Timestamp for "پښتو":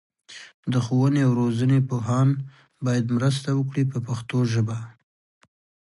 4.07-4.37